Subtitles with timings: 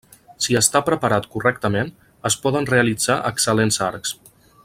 [0.43, 1.91] Si està preparat correctament,
[2.31, 4.19] es poden realitza excel·lents arcs.